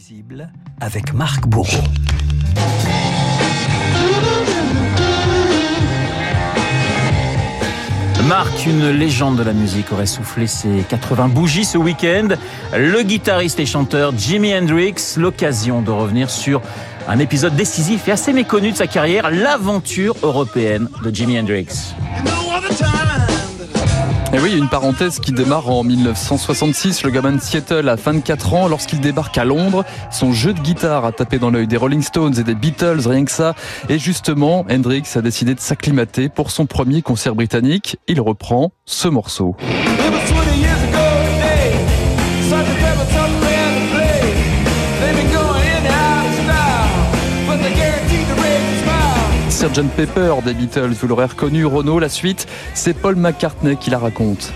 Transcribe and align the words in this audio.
Invisible 0.00 0.48
avec 0.80 1.12
Marc 1.12 1.46
Bourreau. 1.46 1.66
Marc, 8.26 8.64
une 8.64 8.88
légende 8.92 9.36
de 9.36 9.42
la 9.42 9.52
musique, 9.52 9.92
aurait 9.92 10.06
soufflé 10.06 10.46
ses 10.46 10.86
80 10.88 11.28
bougies 11.28 11.66
ce 11.66 11.76
week-end. 11.76 12.28
Le 12.74 13.02
guitariste 13.02 13.60
et 13.60 13.66
chanteur 13.66 14.16
Jimi 14.16 14.54
Hendrix, 14.54 14.94
l'occasion 15.18 15.82
de 15.82 15.90
revenir 15.90 16.30
sur 16.30 16.62
un 17.06 17.18
épisode 17.18 17.54
décisif 17.54 18.08
et 18.08 18.12
assez 18.12 18.32
méconnu 18.32 18.72
de 18.72 18.76
sa 18.78 18.86
carrière, 18.86 19.30
l'aventure 19.30 20.14
européenne 20.22 20.88
de 21.04 21.14
Jimi 21.14 21.38
Hendrix. 21.38 21.94
Et 24.32 24.38
oui, 24.38 24.56
une 24.56 24.68
parenthèse 24.68 25.18
qui 25.18 25.32
démarre 25.32 25.68
en 25.68 25.82
1966. 25.82 27.02
Le 27.02 27.10
gamin 27.10 27.32
de 27.32 27.40
Seattle 27.40 27.88
a 27.88 27.96
24 27.96 28.54
ans 28.54 28.68
lorsqu'il 28.68 29.00
débarque 29.00 29.36
à 29.38 29.44
Londres. 29.44 29.84
Son 30.12 30.32
jeu 30.32 30.52
de 30.52 30.60
guitare 30.60 31.04
a 31.04 31.10
tapé 31.10 31.40
dans 31.40 31.50
l'œil 31.50 31.66
des 31.66 31.76
Rolling 31.76 32.02
Stones 32.02 32.38
et 32.38 32.44
des 32.44 32.54
Beatles, 32.54 33.08
rien 33.08 33.24
que 33.24 33.32
ça. 33.32 33.56
Et 33.88 33.98
justement, 33.98 34.64
Hendrix 34.70 35.02
a 35.16 35.20
décidé 35.20 35.56
de 35.56 35.60
s'acclimater 35.60 36.28
pour 36.28 36.52
son 36.52 36.66
premier 36.66 37.02
concert 37.02 37.34
britannique. 37.34 37.96
Il 38.06 38.20
reprend 38.20 38.70
ce 38.84 39.08
morceau. 39.08 39.56
Sgt 49.60 49.90
Pepper 49.94 50.36
des 50.42 50.54
Beatles, 50.54 50.94
vous 50.98 51.06
l'aurez 51.06 51.26
reconnu, 51.26 51.66
Renault. 51.66 51.98
La 51.98 52.08
suite, 52.08 52.46
c'est 52.72 52.94
Paul 52.94 53.14
McCartney 53.16 53.76
qui 53.76 53.90
la 53.90 53.98
raconte. 53.98 54.54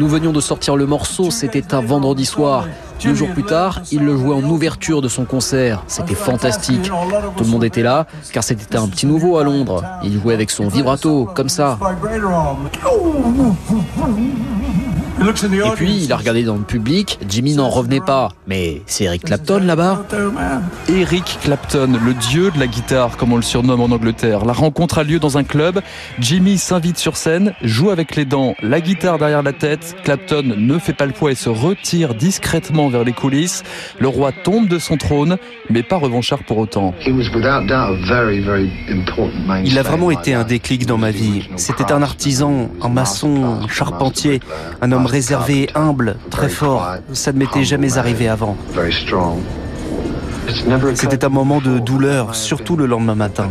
Nous 0.00 0.08
venions 0.08 0.32
de 0.32 0.40
sortir 0.40 0.74
le 0.74 0.84
morceau, 0.84 1.30
c'était 1.30 1.74
un 1.74 1.80
vendredi 1.80 2.26
soir. 2.26 2.66
Deux 3.04 3.14
jours 3.14 3.28
plus 3.28 3.44
tard, 3.44 3.82
il 3.92 4.00
le 4.00 4.16
jouait 4.16 4.34
en 4.34 4.42
ouverture 4.42 5.00
de 5.00 5.06
son 5.06 5.26
concert. 5.26 5.84
C'était 5.86 6.16
fantastique. 6.16 6.90
Tout 7.36 7.44
le 7.44 7.48
monde 7.48 7.62
était 7.62 7.84
là, 7.84 8.08
car 8.32 8.42
c'était 8.42 8.76
un 8.76 8.88
petit 8.88 9.06
nouveau 9.06 9.38
à 9.38 9.44
Londres. 9.44 9.84
Il 10.02 10.20
jouait 10.20 10.34
avec 10.34 10.50
son 10.50 10.66
vibrato, 10.66 11.28
comme 11.36 11.48
ça. 11.48 11.78
Et 15.28 15.76
puis, 15.76 16.04
il 16.04 16.12
a 16.12 16.16
regardé 16.16 16.42
dans 16.44 16.56
le 16.56 16.62
public. 16.62 17.18
Jimmy 17.28 17.54
n'en 17.54 17.68
revenait 17.68 18.00
pas. 18.00 18.30
Mais 18.46 18.82
c'est 18.86 19.04
Eric 19.04 19.24
Clapton 19.24 19.60
là-bas 19.60 20.06
Eric 20.88 21.38
Clapton, 21.42 21.98
le 22.04 22.14
dieu 22.14 22.50
de 22.50 22.58
la 22.58 22.66
guitare, 22.66 23.16
comme 23.16 23.32
on 23.32 23.36
le 23.36 23.42
surnomme 23.42 23.80
en 23.80 23.86
Angleterre. 23.86 24.44
La 24.44 24.52
rencontre 24.52 24.98
a 24.98 25.04
lieu 25.04 25.18
dans 25.18 25.38
un 25.38 25.44
club. 25.44 25.80
Jimmy 26.18 26.58
s'invite 26.58 26.98
sur 26.98 27.16
scène, 27.16 27.54
joue 27.62 27.90
avec 27.90 28.16
les 28.16 28.24
dents, 28.24 28.54
la 28.62 28.80
guitare 28.80 29.18
derrière 29.18 29.42
la 29.42 29.52
tête. 29.52 29.96
Clapton 30.04 30.54
ne 30.56 30.78
fait 30.78 30.92
pas 30.92 31.06
le 31.06 31.12
poids 31.12 31.32
et 31.32 31.34
se 31.34 31.48
retire 31.48 32.14
discrètement 32.14 32.88
vers 32.88 33.04
les 33.04 33.12
coulisses. 33.12 33.64
Le 33.98 34.08
roi 34.08 34.32
tombe 34.32 34.68
de 34.68 34.78
son 34.78 34.96
trône, 34.96 35.36
mais 35.68 35.82
pas 35.82 35.96
revanchard 35.96 36.42
pour 36.44 36.58
autant. 36.58 36.94
Il 39.64 39.78
a 39.78 39.82
vraiment 39.82 40.10
été 40.10 40.34
un 40.34 40.44
déclic 40.44 40.86
dans 40.86 40.98
ma 40.98 41.10
vie. 41.10 41.48
C'était 41.56 41.92
un 41.92 42.02
artisan, 42.02 42.70
un 42.80 42.88
maçon, 42.88 43.44
un 43.62 43.68
charpentier, 43.68 44.40
un 44.80 44.92
homme 44.92 45.06
réservé, 45.18 45.68
humble, 45.74 46.16
très 46.30 46.48
fort. 46.48 46.86
Ça 47.12 47.32
ne 47.32 47.38
m'était 47.38 47.64
jamais 47.64 47.98
arrivé 47.98 48.28
avant. 48.28 48.56
C'était 50.94 51.24
un 51.24 51.28
moment 51.28 51.60
de 51.60 51.78
douleur, 51.78 52.34
surtout 52.34 52.76
le 52.76 52.86
lendemain 52.86 53.16
matin. 53.16 53.50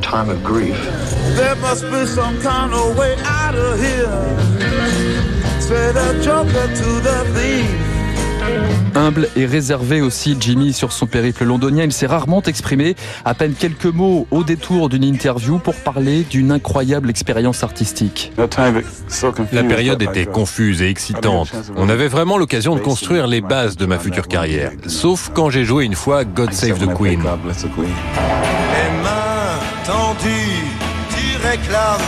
Humble 8.95 9.29
et 9.35 9.45
réservé 9.45 10.01
aussi, 10.01 10.35
Jimmy, 10.39 10.73
sur 10.73 10.91
son 10.91 11.05
périple 11.05 11.43
londonien, 11.43 11.83
il 11.83 11.93
s'est 11.93 12.07
rarement 12.07 12.41
exprimé, 12.41 12.95
à 13.25 13.35
peine 13.35 13.53
quelques 13.53 13.85
mots 13.85 14.25
au 14.31 14.43
détour 14.43 14.89
d'une 14.89 15.03
interview 15.03 15.59
pour 15.59 15.75
parler 15.75 16.23
d'une 16.23 16.51
incroyable 16.51 17.09
expérience 17.09 17.63
artistique. 17.63 18.31
La 19.51 19.63
période 19.63 20.01
était 20.01 20.25
confuse 20.25 20.81
et 20.81 20.89
excitante. 20.89 21.51
On 21.75 21.89
avait 21.89 22.07
vraiment 22.07 22.37
l'occasion 22.39 22.75
de 22.75 22.81
construire 22.81 23.27
les 23.27 23.41
bases 23.41 23.77
de 23.77 23.85
ma 23.85 23.99
future 23.99 24.27
carrière. 24.27 24.71
Sauf 24.87 25.29
quand 25.33 25.51
j'ai 25.51 25.63
joué 25.63 25.85
une 25.85 25.95
fois 25.95 26.23
God 26.23 26.51
Save 26.53 26.79
the 26.79 26.91
Queen. 26.93 27.19
Les 27.19 27.27
mains 29.03 29.59
tendues, 29.85 30.65
tu 31.11 31.47
réclames 31.47 32.01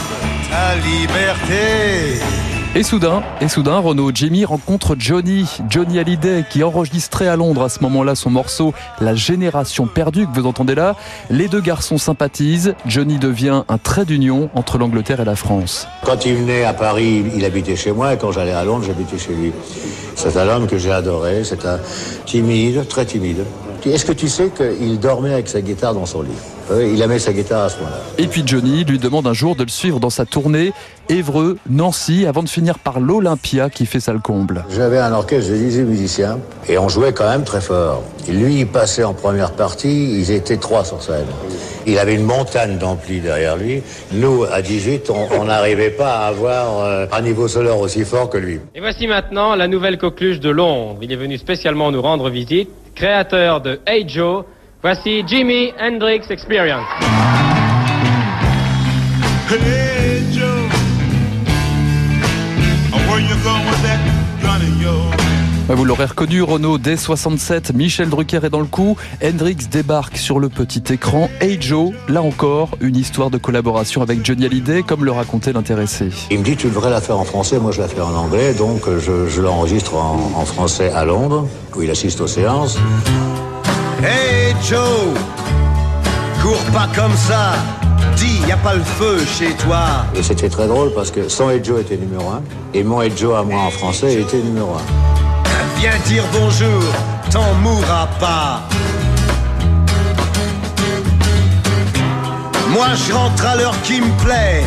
ta 0.49 0.75
liberté. 0.75 2.48
Et 2.75 2.83
soudain, 2.83 3.23
et 3.41 3.47
soudain, 3.47 3.79
Renaud 3.79 4.11
Jimmy 4.13 4.45
rencontre 4.45 4.95
Johnny, 4.99 5.47
Johnny 5.71 5.97
Hallyday, 5.97 6.45
qui 6.47 6.63
enregistrait 6.63 7.27
à 7.27 7.35
Londres 7.35 7.63
à 7.63 7.69
ce 7.69 7.79
moment-là 7.81 8.13
son 8.13 8.29
morceau 8.29 8.75
La 9.01 9.15
Génération 9.15 9.87
perdue 9.87 10.27
que 10.27 10.39
vous 10.39 10.45
entendez 10.45 10.75
là. 10.75 10.95
Les 11.31 11.47
deux 11.47 11.61
garçons 11.61 11.97
sympathisent. 11.97 12.75
Johnny 12.85 13.17
devient 13.17 13.63
un 13.67 13.77
trait 13.79 14.05
d'union 14.05 14.51
entre 14.53 14.77
l'Angleterre 14.77 15.19
et 15.19 15.25
la 15.25 15.35
France. 15.35 15.87
Quand 16.05 16.27
il 16.27 16.35
venait 16.35 16.63
à 16.63 16.73
Paris, 16.73 17.25
il 17.35 17.43
habitait 17.43 17.75
chez 17.75 17.91
moi, 17.91 18.13
et 18.13 18.17
quand 18.17 18.31
j'allais 18.31 18.53
à 18.53 18.63
Londres, 18.63 18.85
j'habitais 18.85 19.17
chez 19.17 19.33
lui. 19.33 19.51
C'est 20.15 20.37
un 20.37 20.47
homme 20.47 20.67
que 20.67 20.77
j'ai 20.77 20.91
adoré, 20.91 21.43
c'est 21.43 21.65
un 21.65 21.79
timide, 22.27 22.87
très 22.87 23.05
timide. 23.05 23.45
Est-ce 23.85 24.05
que 24.05 24.11
tu 24.11 24.27
sais 24.27 24.49
qu'il 24.49 24.99
dormait 24.99 25.33
avec 25.33 25.47
sa 25.47 25.61
guitare 25.61 25.93
dans 25.93 26.05
son 26.05 26.21
lit? 26.21 26.29
Oui, 26.71 26.91
Il 26.93 27.01
aimait 27.01 27.19
sa 27.19 27.33
guitare 27.33 27.63
à 27.63 27.69
ce 27.69 27.77
moment-là. 27.77 27.97
Et 28.17 28.27
puis 28.27 28.43
Johnny 28.45 28.83
lui 28.83 28.99
demande 28.99 29.25
un 29.25 29.33
jour 29.33 29.55
de 29.55 29.63
le 29.63 29.69
suivre 29.69 29.99
dans 29.99 30.09
sa 30.09 30.25
tournée 30.25 30.71
Évreux, 31.09 31.57
Nancy, 31.67 32.27
avant 32.27 32.43
de 32.43 32.49
finir 32.49 32.77
par 32.77 32.99
l'Olympia 32.99 33.71
qui 33.71 33.87
fait 33.87 33.99
ça 33.99 34.13
le 34.13 34.19
comble. 34.19 34.63
J'avais 34.69 34.99
un 34.99 35.11
orchestre 35.11 35.51
de 35.51 35.57
10 35.57 35.79
musiciens 35.79 36.37
et 36.67 36.77
on 36.77 36.87
jouait 36.87 37.13
quand 37.13 37.27
même 37.27 37.43
très 37.43 37.61
fort. 37.61 38.03
Et 38.27 38.31
lui, 38.31 38.59
il 38.59 38.67
passait 38.67 39.03
en 39.03 39.15
première 39.15 39.53
partie, 39.53 40.19
ils 40.19 40.29
étaient 40.29 40.57
trois 40.57 40.85
sur 40.85 41.01
scène. 41.01 41.25
Il 41.87 41.97
avait 41.97 42.13
une 42.13 42.25
montagne 42.25 42.77
d'ampli 42.77 43.21
derrière 43.21 43.57
lui. 43.57 43.81
Nous, 44.11 44.43
à 44.51 44.61
18, 44.61 45.09
on 45.39 45.45
n'arrivait 45.45 45.89
pas 45.89 46.19
à 46.19 46.27
avoir 46.27 46.83
euh, 46.83 47.05
un 47.11 47.21
niveau 47.21 47.47
sonore 47.47 47.79
aussi 47.79 48.05
fort 48.05 48.29
que 48.29 48.37
lui. 48.37 48.59
Et 48.75 48.79
voici 48.79 49.07
maintenant 49.07 49.55
la 49.55 49.67
nouvelle 49.67 49.97
coqueluche 49.97 50.39
de 50.39 50.51
Londres. 50.51 50.99
Il 51.01 51.11
est 51.11 51.15
venu 51.15 51.39
spécialement 51.39 51.91
nous 51.91 52.03
rendre 52.03 52.29
visite. 52.29 52.69
Créateur 52.99 53.61
de 53.61 53.79
Hey 53.87 54.03
Joe, 54.05 54.43
voici 54.81 55.23
Jimi 55.25 55.71
Hendrix 55.79 56.29
Experience. 56.29 56.83
Vous 65.71 65.85
l'aurez 65.85 66.05
reconnu, 66.05 66.41
Renault, 66.41 66.79
dès 66.79 66.97
67, 66.97 67.75
Michel 67.75 68.09
Drucker 68.09 68.39
est 68.43 68.49
dans 68.49 68.59
le 68.59 68.65
coup, 68.65 68.97
Hendrix 69.23 69.55
débarque 69.69 70.17
sur 70.17 70.39
le 70.39 70.49
petit 70.49 70.81
écran, 70.91 71.29
Hey 71.41 71.61
Joe, 71.61 71.91
là 72.07 72.23
encore, 72.23 72.71
une 72.81 72.95
histoire 72.95 73.29
de 73.29 73.37
collaboration 73.37 74.01
avec 74.01 74.25
Johnny 74.25 74.47
Hallyday, 74.47 74.81
comme 74.81 75.05
le 75.05 75.11
racontait 75.11 75.53
l'intéressé. 75.53 76.09
Il 76.31 76.39
me 76.39 76.43
dit, 76.43 76.55
tu 76.55 76.69
devrais 76.69 76.89
la 76.89 77.01
faire 77.01 77.19
en 77.19 77.23
français, 77.23 77.59
moi 77.59 77.71
je 77.71 77.81
la 77.81 77.87
fais 77.87 78.01
en 78.01 78.15
anglais, 78.15 78.55
donc 78.55 78.81
je, 78.97 79.27
je 79.27 79.41
l'enregistre 79.41 79.95
en, 79.95 80.31
en 80.35 80.45
français 80.45 80.91
à 80.91 81.05
Londres, 81.05 81.47
où 81.75 81.83
il 81.83 81.91
assiste 81.91 82.19
aux 82.19 82.27
séances. 82.27 82.79
Hey 84.03 84.55
Joe, 84.67 85.13
cours 86.41 86.63
pas 86.73 86.89
comme 86.95 87.15
ça. 87.15 87.53
Dis, 88.15 88.41
y 88.47 88.51
a 88.51 88.57
pas 88.57 88.73
le 88.73 88.83
feu 88.83 89.19
chez 89.23 89.51
toi. 89.51 90.05
Et 90.15 90.23
c'était 90.23 90.49
très 90.49 90.67
drôle 90.67 90.91
parce 90.95 91.11
que 91.11 91.29
son 91.29 91.51
Hey 91.51 91.63
Joe 91.63 91.79
était 91.81 91.97
numéro 91.97 92.27
un, 92.31 92.41
et 92.73 92.83
mon 92.83 93.03
Hey 93.03 93.11
Joe 93.15 93.37
à 93.37 93.43
moi 93.43 93.61
en 93.61 93.69
français 93.69 94.19
était 94.19 94.41
numéro 94.41 94.73
un. 94.73 95.18
Viens 95.79 95.97
dire 96.07 96.25
bonjour, 96.33 96.83
t'en 97.31 97.53
mourras 97.61 98.07
pas. 98.19 98.67
Moi 102.69 102.87
je 102.95 103.13
rentre 103.13 103.45
à 103.45 103.55
l'heure 103.55 103.81
qui 103.83 104.01
me 104.01 104.21
plaît. 104.21 104.61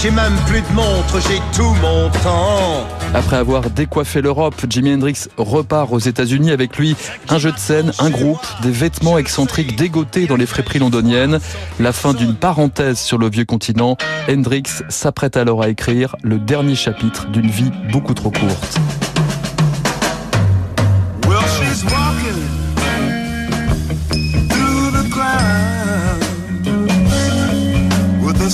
J'ai 0.00 0.10
même 0.10 0.34
plus 0.46 0.62
de 0.62 0.72
montre, 0.72 1.20
j'ai 1.28 1.42
tout 1.54 1.74
mon 1.82 2.08
temps. 2.22 2.86
Après 3.12 3.36
avoir 3.36 3.68
décoiffé 3.68 4.22
l'Europe, 4.22 4.54
Jimi 4.66 4.94
Hendrix 4.94 5.28
repart 5.36 5.92
aux 5.92 5.98
États-Unis 5.98 6.50
avec 6.50 6.78
lui 6.78 6.96
un 7.28 7.36
jeu 7.36 7.52
de 7.52 7.58
scène, 7.58 7.92
un 7.98 8.08
groupe, 8.08 8.46
des 8.62 8.70
vêtements 8.70 9.18
excentriques 9.18 9.76
dégotés 9.76 10.26
dans 10.26 10.36
les 10.36 10.46
friperies 10.46 10.78
londoniennes. 10.78 11.40
La 11.78 11.92
fin 11.92 12.14
d'une 12.14 12.34
parenthèse 12.34 12.98
sur 12.98 13.18
le 13.18 13.28
vieux 13.28 13.44
continent. 13.44 13.98
Hendrix 14.30 14.64
s'apprête 14.88 15.36
alors 15.36 15.62
à 15.62 15.68
écrire 15.68 16.16
le 16.22 16.38
dernier 16.38 16.74
chapitre 16.74 17.26
d'une 17.26 17.50
vie 17.50 17.70
beaucoup 17.92 18.14
trop 18.14 18.30
courte. 18.30 18.80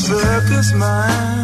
Circus 0.00 0.72
mind 0.72 1.39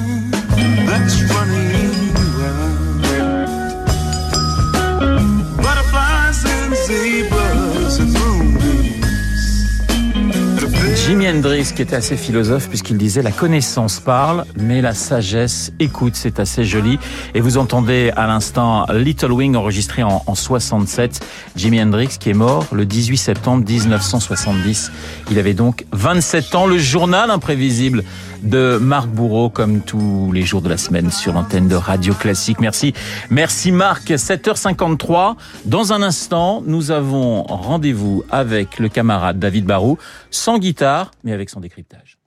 Jimi 11.26 11.38
Hendrix 11.38 11.72
qui 11.74 11.82
était 11.82 11.96
assez 11.96 12.16
philosophe 12.16 12.68
puisqu'il 12.68 12.98
disait 12.98 13.22
la 13.22 13.32
connaissance 13.32 13.98
parle, 13.98 14.44
mais 14.56 14.80
la 14.80 14.94
sagesse 14.94 15.72
écoute. 15.80 16.12
C'est 16.14 16.38
assez 16.38 16.64
joli. 16.64 17.00
Et 17.34 17.40
vous 17.40 17.58
entendez 17.58 18.12
à 18.16 18.28
l'instant 18.28 18.86
Little 18.92 19.32
Wing 19.32 19.56
enregistré 19.56 20.04
en, 20.04 20.22
en 20.24 20.34
67. 20.36 21.26
Jimi 21.56 21.82
Hendrix 21.82 22.16
qui 22.20 22.30
est 22.30 22.34
mort 22.34 22.66
le 22.70 22.86
18 22.86 23.16
septembre 23.16 23.64
1970. 23.68 24.92
Il 25.30 25.38
avait 25.38 25.54
donc 25.54 25.84
27 25.92 26.54
ans. 26.54 26.66
Le 26.66 26.78
journal 26.78 27.30
imprévisible 27.30 28.04
de 28.42 28.78
Marc 28.80 29.08
Bourreau 29.08 29.48
comme 29.48 29.80
tous 29.80 30.30
les 30.32 30.42
jours 30.42 30.62
de 30.62 30.68
la 30.68 30.76
semaine 30.76 31.10
sur 31.10 31.32
l'antenne 31.32 31.68
de 31.68 31.74
Radio 31.74 32.14
Classique. 32.14 32.60
Merci. 32.60 32.92
Merci 33.30 33.72
Marc. 33.72 34.10
7h53. 34.10 35.34
Dans 35.64 35.92
un 35.92 36.02
instant, 36.02 36.62
nous 36.66 36.90
avons 36.90 37.42
rendez-vous 37.44 38.24
avec 38.30 38.78
le 38.78 38.88
camarade 38.88 39.38
David 39.38 39.64
Barou, 39.64 39.98
sans 40.30 40.58
guitare, 40.58 41.10
mais 41.24 41.32
avec 41.32 41.50
son 41.50 41.60
décryptage. 41.60 42.18